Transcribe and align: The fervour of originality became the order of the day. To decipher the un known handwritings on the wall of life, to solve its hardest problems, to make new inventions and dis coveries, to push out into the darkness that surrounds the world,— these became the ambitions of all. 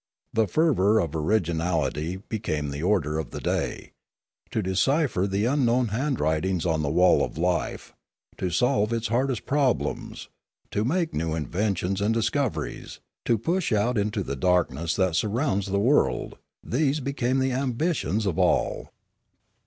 The 0.33 0.47
fervour 0.47 0.97
of 0.99 1.15
originality 1.15 2.15
became 2.27 2.71
the 2.71 2.81
order 2.81 3.19
of 3.19 3.29
the 3.29 3.39
day. 3.39 3.91
To 4.49 4.63
decipher 4.63 5.27
the 5.27 5.45
un 5.45 5.63
known 5.63 5.89
handwritings 5.89 6.65
on 6.65 6.81
the 6.81 6.89
wall 6.89 7.23
of 7.23 7.37
life, 7.37 7.93
to 8.39 8.49
solve 8.49 8.91
its 8.93 9.09
hardest 9.09 9.45
problems, 9.45 10.27
to 10.71 10.83
make 10.83 11.13
new 11.13 11.35
inventions 11.35 12.01
and 12.01 12.15
dis 12.15 12.31
coveries, 12.31 12.97
to 13.25 13.37
push 13.37 13.71
out 13.71 13.95
into 13.95 14.23
the 14.23 14.35
darkness 14.35 14.95
that 14.95 15.15
surrounds 15.15 15.67
the 15.67 15.79
world,— 15.79 16.39
these 16.73 16.99
became 16.99 17.37
the 17.37 17.51
ambitions 17.51 18.25
of 18.25 18.39
all. 18.39 18.89